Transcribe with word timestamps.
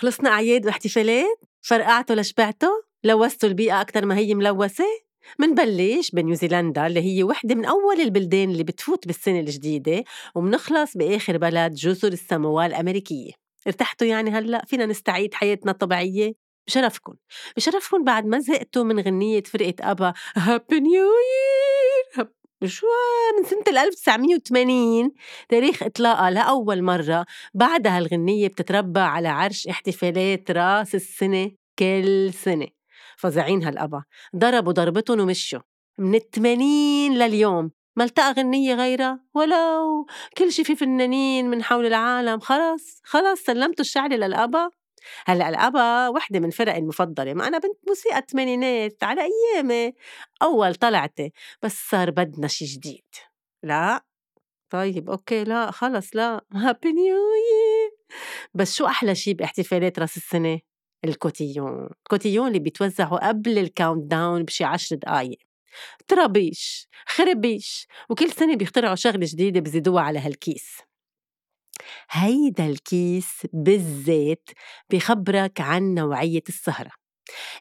خلصنا 0.00 0.30
أعياد 0.30 0.66
واحتفالات 0.66 1.40
فرقعتوا 1.60 2.16
لشبعتوا 2.16 2.82
لوثتوا 3.04 3.48
البيئة 3.48 3.80
أكتر 3.80 4.06
ما 4.06 4.16
هي 4.16 4.34
ملوثة. 4.34 4.84
منبلش 5.38 6.10
بنيوزيلندا 6.10 6.86
اللي 6.86 7.00
هي 7.00 7.22
وحدة 7.22 7.54
من 7.54 7.64
أول 7.64 8.00
البلدان 8.00 8.50
اللي 8.50 8.64
بتفوت 8.64 9.06
بالسنة 9.06 9.40
الجديدة 9.40 10.04
ومنخلص 10.34 10.96
بآخر 10.96 11.36
بلد 11.38 11.74
جزر 11.74 12.12
الساموا 12.12 12.66
الأمريكية. 12.66 13.32
ارتحتوا 13.66 14.06
يعني 14.06 14.30
هلأ؟ 14.30 14.64
فينا 14.66 14.86
نستعيد 14.86 15.34
حياتنا 15.34 15.72
الطبيعية. 15.72 16.32
بشرفكن 16.66 17.14
بشرفكن 17.56 18.04
بعد 18.04 18.26
ما 18.26 18.38
زهقتوا 18.38 18.84
من 18.84 19.00
غنية 19.00 19.42
فرقة 19.42 19.74
أبا. 19.80 20.12
هابي 20.36 20.80
نيو 20.80 21.04
يير 21.04 21.59
شو 22.64 22.86
من 23.38 23.44
سنة 23.44 23.82
1980 23.82 25.12
تاريخ 25.48 25.82
إطلاقها 25.82 26.30
لأول 26.30 26.82
مرة 26.82 27.26
بعد 27.54 27.86
هالغنية 27.86 28.48
بتتربى 28.48 29.00
على 29.00 29.28
عرش 29.28 29.66
احتفالات 29.66 30.50
رأس 30.50 30.94
السنة 30.94 31.50
كل 31.78 32.32
سنة. 32.34 32.66
فظيعين 33.16 33.64
هالأبا 33.64 34.04
ضربوا 34.36 34.72
ضربتهم 34.72 35.20
ومشوا. 35.20 35.60
من 35.98 36.14
الثمانين 36.14 37.14
لليوم 37.18 37.70
ما 37.96 38.04
التقى 38.04 38.32
غنية 38.32 38.74
غيرها؟ 38.74 39.20
ولو 39.34 40.06
كل 40.38 40.52
شي 40.52 40.64
في 40.64 40.76
فنانين 40.76 41.50
من 41.50 41.62
حول 41.62 41.86
العالم. 41.86 42.40
خلص 42.40 43.00
خلص 43.04 43.40
سلمتوا 43.42 43.84
الشعلة 43.84 44.16
للأبا. 44.16 44.70
هلأ 45.26 45.48
الأبا 45.48 46.08
وحدة 46.08 46.40
من 46.40 46.50
فرقي 46.50 46.78
المفضلة 46.78 47.34
ما 47.34 47.48
أنا 47.48 47.58
بنت 47.58 47.78
موسيقى 47.88 48.18
الثمانينات 48.18 49.04
على 49.04 49.20
أيامي 49.22 49.94
أول 50.42 50.74
طلعتي 50.74 51.32
بس 51.62 51.88
صار 51.90 52.10
بدنا 52.10 52.48
شي 52.48 52.64
جديد. 52.64 53.04
لا 53.62 54.04
طيب 54.70 55.10
أوكي 55.10 55.44
لا 55.44 55.70
خلص 55.70 56.16
لا 56.16 56.44
happy 56.54 56.92
new 56.92 57.16
بس 58.54 58.74
شو 58.76 58.86
أحلى 58.86 59.14
شي 59.14 59.34
باحتفالات 59.34 59.98
رأس 59.98 60.16
السنة؟ 60.16 60.60
ال 61.04 61.12
cotillon. 61.12 61.86
ال 61.86 61.93
cotillon 61.93 62.48
اللي 62.48 62.58
بيتوزعوا 62.58 63.28
قبل 63.28 63.58
ال 63.58 64.10
countdown 64.10 64.44
بشي 64.44 64.64
عشر 64.64 64.96
دقايق. 64.96 65.38
طرابيش 66.08 66.88
خربيش 67.06 67.88
وكل 68.10 68.32
سنة 68.32 68.56
بيخترعوا 68.56 68.94
شغلة 68.94 69.26
جديدة 69.30 69.60
بزيدوها 69.60 70.02
على 70.02 70.18
هالكيس. 70.18 70.89
هيدا 72.10 72.66
الكيس 72.66 73.46
بالذات 73.52 74.48
بخبرك 74.90 75.60
عن 75.60 75.94
نوعية 75.94 76.42
السهرة. 76.48 76.90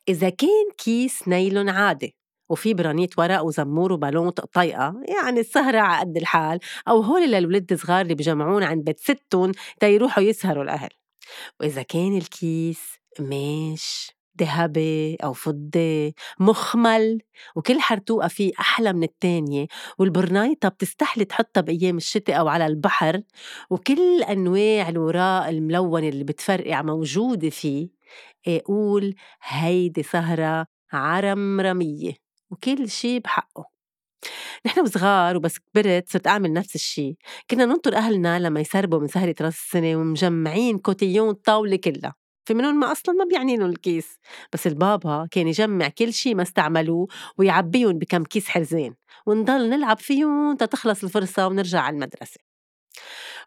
إذا 0.10 0.30
كان 0.30 0.72
كيس 0.78 1.28
نايلون 1.28 1.70
عادي 1.70 2.16
وفي 2.50 2.74
برانيت 2.74 3.20
ورق 3.20 3.42
وزمور 3.42 3.94
وبالون 3.94 4.30
طيقة 4.30 4.96
يعني 5.08 5.40
السهرة 5.40 5.80
على 5.80 6.00
قد 6.00 6.18
الحال 6.18 6.60
أو 6.88 7.02
هول 7.02 7.32
للولد 7.32 7.72
الصغار 7.72 8.02
اللي 8.02 8.16
بجمعون 8.16 8.64
عند 8.64 8.84
بيت 8.84 9.00
ستهون 9.00 9.52
تيروحوا 9.80 10.24
يسهروا 10.24 10.64
الأهل. 10.64 10.90
وإذا 11.60 11.82
كان 11.82 12.18
الكيس 12.18 12.82
قماش 13.18 14.19
ذهبي 14.42 15.16
أو 15.16 15.34
فضة 15.34 16.14
مخمل 16.40 17.20
وكل 17.56 17.80
حرتوقة 17.80 18.28
فيه 18.28 18.52
أحلى 18.60 18.94
من 18.94 19.04
التانية 19.04 19.68
والبرنايطة 19.98 20.70
بتستحلي 20.70 21.26
تحطها 21.26 21.62
بأيام 21.62 21.98
الشتاء 21.98 22.40
أو 22.40 22.48
على 22.48 22.66
البحر 22.68 23.22
وكل 23.70 24.24
أنواع 24.24 24.90
الوراق 24.90 25.48
الملونة 25.48 26.08
اللي 26.10 26.24
بتفرقع 26.24 26.82
موجودة 26.82 27.50
فيه 27.50 27.90
قول 28.66 29.16
هيدي 29.44 30.04
سهرة 30.04 30.66
عرمرمية 30.94 32.14
وكل 32.52 32.90
شي 32.90 33.20
بحقه. 33.20 33.66
نحن 34.66 34.82
وصغار 34.82 35.38
وبس 35.38 35.60
كبرت 35.60 36.10
صرت 36.10 36.28
أعمل 36.28 36.54
نفس 36.54 36.76
الشي 36.76 37.18
كنا 37.52 37.66
ننطر 37.66 37.96
أهلنا 37.96 38.40
لما 38.40 38.60
يسربوا 38.60 39.00
من 39.00 39.08
سهرة 39.08 39.36
راس 39.42 39.54
السنة 39.56 39.96
ومجمعين 39.96 40.80
cotillon 40.80 41.30
الطاولة 41.30 41.76
كلها. 41.78 42.16
في 42.50 42.56
منهم 42.56 42.80
ما 42.80 42.92
أصلا 42.92 43.16
ما 43.16 43.26
بيعني 43.26 43.58
لهم 43.58 43.70
الكيس 43.70 44.20
بس 44.54 44.68
البابا 44.68 45.28
كان 45.32 45.48
يجمع 45.48 45.88
كل 45.88 46.14
شي 46.14 46.34
ما 46.34 46.44
استعملوه 46.44 47.08
ويعبيهم 47.38 47.98
بكم 47.98 48.24
كيس 48.24 48.48
حرزين 48.48 48.96
ونضل 49.26 49.70
نلعب 49.70 50.00
فيهم 50.00 50.56
تتخلص 50.56 51.04
الفرصة 51.04 51.48
ونرجع 51.48 51.82
على 51.82 51.94
المدرسة. 51.94 52.40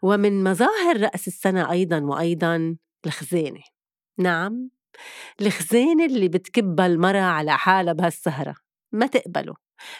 ومن 0.01 0.43
مظاهر 0.43 1.01
رأس 1.01 1.27
السنة 1.27 1.71
أيضا 1.71 1.99
وأيضا 1.99 2.77
الخزانة. 3.05 3.61
نعم 4.17 4.69
الخزانة 5.41 6.05
اللي 6.05 6.27
بتكبها 6.27 6.85
المرأة 6.85 7.21
على 7.21 7.57
حالها 7.57 7.93
بهالسهرة 7.93 8.55
ما 8.91 9.07
تقبله. 9.07 9.55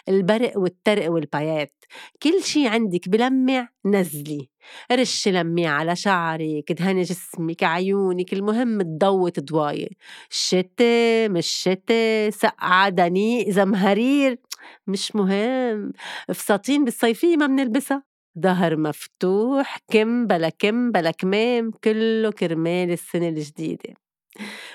البرق 0.08 0.58
والترق 0.58 1.10
والبايات 1.12 1.84
كل 2.22 2.42
شي 2.44 2.66
عندك 2.68 3.08
بلمع 3.08 3.68
نزلي. 3.84 4.48
رشي 4.92 5.30
لمي 5.32 5.66
على 5.66 5.96
شعرك 5.96 6.72
دهني 6.72 7.02
جسمك 7.02 7.62
عيونك 7.64 8.32
المهم 8.32 8.82
تضوي 8.82 9.30
تضواي 9.30 9.96
شتي 10.30 11.28
مش 11.28 11.46
شتي 11.46 12.30
سقعة 12.30 12.88
دنيء 12.88 13.50
زمهرير 13.50 14.38
مش 14.86 15.16
مهم. 15.16 15.92
فساتين 16.34 16.84
بالصيفية 16.84 17.36
ما 17.36 17.46
بنلبسها. 17.46 18.02
ظهر 18.40 18.76
مفتوح 18.76 19.78
كم 19.92 20.26
بلا 20.26 20.48
كم 20.48 20.92
بلا 20.92 21.10
كمام 21.10 21.70
كله 21.84 22.30
كرمال 22.30 22.90
السنة 22.90 23.28
الجديدة. 23.28 23.94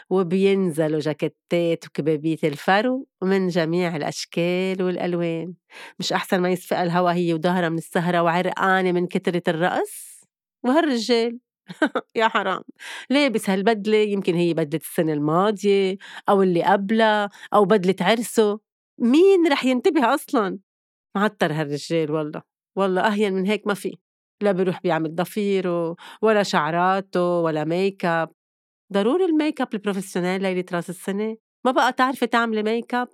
وبينزلوا 0.10 1.00
جاكيتات 1.00 1.86
وكبابيت 1.88 2.46
الفرو 2.46 3.08
من 3.24 3.48
جميع 3.48 3.96
الأشكال 3.96 4.84
والألوان. 4.84 5.54
مش 6.00 6.14
أحسن 6.14 6.40
ما 6.42 6.50
يسفق 6.50 6.78
الهوا 6.80 7.12
هي 7.14 7.34
وظهرها 7.34 7.70
من 7.70 7.78
السهرة 7.78 8.22
وعرقانة 8.24 8.92
من 8.92 9.08
كترة 9.08 9.44
الرقص؟ 9.48 10.22
وهالرجال؟ 10.64 11.40
يا 12.16 12.28
حرام. 12.28 12.62
لابس 13.10 13.50
هالبدلة؟ 13.50 13.98
يمكن 13.98 14.36
هي 14.36 14.54
بدلة 14.54 14.82
السنة 14.84 15.14
الماضية 15.14 15.98
أو 16.30 16.44
اللي 16.44 16.64
قبلها 16.64 17.30
أو 17.54 17.66
بدلة 17.66 17.96
عرسه. 18.02 18.60
مين 19.00 19.48
رح 19.52 19.66
ينتبه 19.66 20.14
أصلا؟ 20.16 20.60
معتر 21.16 21.54
هالرجال 21.54 22.12
والله. 22.12 22.42
والله 22.76 23.02
أهين 23.08 23.34
من 23.34 23.46
هيك 23.46 23.68
ما 23.68 23.74
في. 23.74 23.98
لا 24.42 24.52
بيروح 24.52 24.82
بيعمل 24.82 25.16
ضفيره 25.16 25.96
ولا 26.22 26.44
شعراته 26.44 27.40
ولا 27.40 27.64
make 27.64 28.06
up 28.06 28.32
ضروري 28.94 29.26
ال 29.26 29.33
make 29.33 29.62
up 29.62 29.74
ال 29.74 29.79
professional 29.79 30.42
ليلة 30.42 30.66
رأس 30.74 30.90
السنة؟ 30.90 31.38
ما 31.66 31.72
بقى 31.72 31.94
تعرفي 31.94 32.28
تعملي 32.28 32.64
make 32.64 32.94
up 32.94 33.08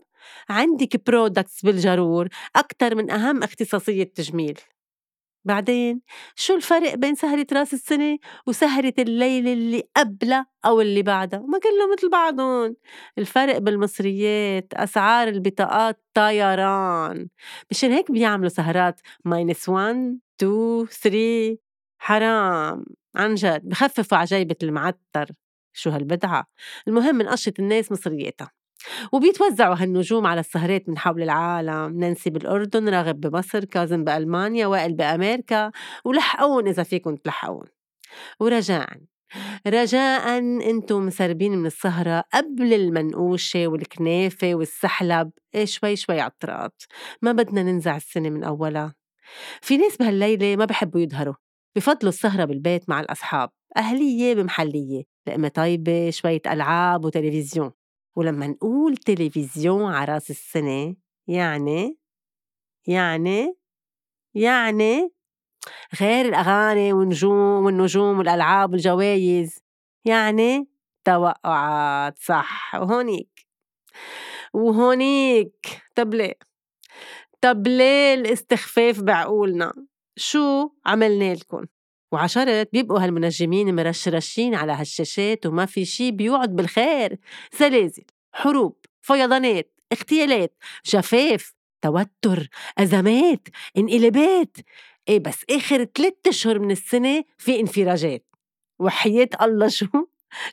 عندك 0.49 1.05
products 1.07 1.61
بالجرور 1.65 2.27
أكتر 2.55 2.95
من 2.95 3.11
أهم 3.11 3.43
اختصاصية 3.43 4.03
تجميل. 4.03 4.59
بعدين 5.45 6.01
شو 6.35 6.55
الفرق 6.55 6.95
بين 6.95 7.15
سهرة 7.15 7.47
رأس 7.53 7.73
السنة 7.73 8.17
وسهرة 8.47 8.93
الليلة 8.99 9.53
اللي 9.53 9.83
قبلها 9.97 10.47
أو 10.65 10.81
اللي 10.81 11.01
بعدها؟ 11.01 11.39
ما 11.39 11.59
كلهم 11.59 11.91
مثل 11.97 12.09
بعضهم. 12.09 12.75
الفرق 13.17 13.57
بالمصريات 13.57 14.73
أسعار 14.73 15.27
البطاقات 15.27 16.01
طيران. 16.13 17.27
مشان 17.71 17.91
هيك 17.91 18.11
بيعملوا 18.11 18.49
سهرات 18.49 19.01
ماينس 19.25 19.69
1 19.69 20.19
2 20.41 20.85
3 20.87 21.57
حرام. 21.99 22.85
عن 23.15 23.35
جد 23.35 23.61
بخففوا 23.69 24.17
على 24.17 24.25
جيبة 24.27 24.55
المعتر. 24.63 25.27
شو 25.75 25.89
هالبدعة. 25.89 26.45
المهم 26.87 27.21
نقشط 27.21 27.59
الناس 27.59 27.91
مصرياتها. 27.91 28.51
وبيتوزعوا 29.13 29.75
هالنجوم 29.75 30.27
على 30.27 30.39
السهرات 30.39 30.89
من 30.89 30.97
حول 30.97 31.21
العالم. 31.23 31.99
نانسي 31.99 32.29
بالأردن 32.29 32.89
راغب 32.89 33.21
بمصر 33.21 33.65
كاظم 33.65 34.03
بألمانيا 34.03 34.67
وائل 34.67 34.93
بأمريكا 34.93 35.71
ولحقون 36.05 36.67
إذا 36.67 36.83
فيكم 36.83 37.15
تلحقون 37.15 37.65
ورجاء. 38.39 38.89
رجاء 39.67 40.37
أنتم 40.69 41.05
مسربين 41.05 41.51
من 41.57 41.65
السهرة 41.65 42.23
قبل 42.33 42.73
المنقوشة 42.73 43.67
والكنافة 43.67 44.55
والسحلب. 44.55 45.31
إيه 45.55 45.65
شوي 45.65 45.95
شوي 45.95 46.21
عطرات 46.21 46.83
ما 47.21 47.31
بدنا 47.31 47.63
ننزع 47.63 47.95
السنة 47.97 48.29
من 48.29 48.43
أولها. 48.43 48.95
في 49.61 49.77
ناس 49.77 49.97
بهالليلة 49.97 50.55
ما 50.55 50.65
بحبوا 50.65 51.01
يظهروا 51.01 51.35
بفضلوا 51.75 52.09
السهرة 52.09 52.45
بالبيت 52.45 52.89
مع 52.89 52.99
الأصحاب. 52.99 53.49
أهلية 53.77 54.33
بمحلية. 54.35 55.14
لقمة 55.27 55.47
طيبة 55.47 56.09
شوية 56.09 56.41
ألعاب 56.47 57.05
وتلفزيون 57.05 57.71
ولما 58.15 58.47
نقول 58.47 58.97
تلفزيون 58.97 59.93
على 59.93 60.13
رأس 60.13 60.29
السنة 60.29 60.95
يعني 61.27 61.97
يعني 62.87 63.55
يعني 64.33 65.11
غير 66.01 66.25
الأغاني 66.25 66.93
والنجوم 66.93 67.65
والنجوم 67.65 68.17
والألعاب 68.17 68.71
والجوايز 68.71 69.59
يعني 70.05 70.67
توقعات 71.05 72.19
صح؟ 72.19 72.75
وهونيك 72.75 73.45
وهونيك. 74.53 75.81
طب 75.95 76.13
ليه؟ 76.13 76.33
طب 77.41 77.67
ليه 77.67 78.13
الاستخفاف 78.13 79.01
بعقولنا؟ 79.01 79.73
شو 80.17 80.69
عملنا 80.85 81.33
لكم؟ 81.33 81.65
وعشرت 82.11 82.69
بيبقوا 82.73 82.99
هالمنجمين 82.99 83.75
مرشرشين 83.75 84.55
على 84.55 84.71
هالشاشات 84.71 85.45
وما 85.45 85.65
في 85.65 85.85
شي 85.85 86.11
بيوعد 86.11 86.55
بالخير. 86.55 87.17
زلازل 87.59 88.03
حروب 88.33 88.75
فيضانات 89.01 89.71
اغتيالات 89.93 90.57
جفاف 90.85 91.53
توتر 91.81 92.47
أزمات 92.77 93.47
انقلابات. 93.77 94.57
إيه 95.09 95.19
بس 95.19 95.43
آخر 95.49 95.83
ثلاثة 95.83 96.29
أشهر 96.29 96.59
من 96.59 96.71
السنة 96.71 97.23
في 97.37 97.59
انفراجات. 97.59 98.25
وحياة 98.79 99.29
الله 99.41 99.67
شو؟ 99.67 99.85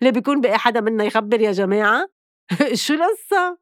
ليه 0.03 0.11
بيكون 0.11 0.41
بقى 0.41 0.59
حدا 0.59 0.81
منا 0.81 1.05
يخبر 1.05 1.41
يا 1.41 1.53
جماعة؟ 1.53 2.09
شو 2.75 2.95
القصة؟ 2.95 3.59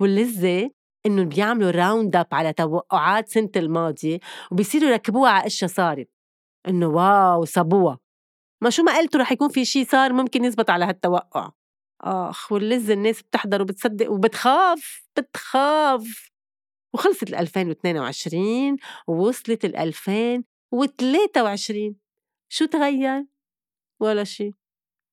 واللذة 0.00 0.70
إنه 1.06 1.24
بيعملوا 1.24 1.70
round 1.70 2.16
up 2.16 2.26
على 2.32 2.52
توقعات 2.52 3.28
سنة 3.28 3.50
الماضية 3.56 4.18
وبيصيروا 4.50 4.88
يركبوها 4.90 5.30
على 5.30 5.46
أشياء 5.46 5.70
صارت. 5.70 6.08
إنه 6.68 6.86
wow 6.86 7.44
صابوها 7.44 7.98
ما 8.62 8.70
شو 8.70 8.82
ما 8.82 8.98
قلتوا 8.98 9.20
رح 9.20 9.32
يكون 9.32 9.48
في 9.48 9.64
شي 9.64 9.84
صار 9.84 10.12
ممكن 10.12 10.44
يزبط 10.44 10.70
على 10.70 10.84
هالتوقع. 10.84 11.50
آخ 12.00 12.52
واللذة 12.52 12.92
الناس 12.92 13.22
بتحضر 13.22 13.62
وبتصدق 13.62 14.10
وبتخاف 14.10 15.08
بتخاف. 15.18 16.30
وخلصت 16.94 17.22
ال 17.22 17.34
2022 17.34 18.76
ووصلت 19.08 19.64
ال 19.64 19.76
2023 19.76 21.96
شو 22.48 22.66
تغير؟ 22.66 23.24
ولا 24.00 24.24
شي. 24.24 24.50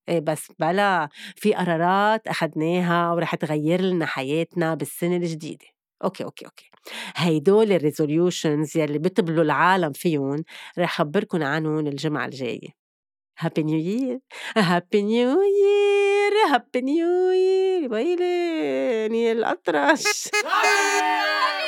إيه 0.10 0.20
بس 0.20 0.52
بلا 0.60 1.10
في 1.36 1.54
قرارات 1.54 2.28
أخدناها 2.28 3.12
ورح 3.14 3.36
تغير 3.36 3.82
لنا 3.82 4.06
حياتنا 4.06 4.76
بالسنة 4.76 5.16
الجديدة. 5.16 5.66
okay 6.04 6.24
okay 6.24 6.46
okay. 6.46 6.72
هيدول 7.16 7.72
ال 7.72 7.81
resolutions 7.81 8.78
يلي 8.78 9.00
بتبلوا 9.00 9.44
العالم 9.44 9.92
فيهم 9.92 10.44
رح 10.80 10.98
خبركن 10.98 11.44
عنهم 11.44 11.88
الجمعة 11.88 12.26
الجاية. 12.26 12.70
happy 13.40 13.64
new 13.64 13.78
year 13.80 14.20
happy 14.58 15.02
new 15.02 15.42
year 15.42 16.34
happy 16.54 16.82
new 16.82 17.32
year 17.32 17.94
ويلي 17.94 19.32
الأطرش. 19.32 20.04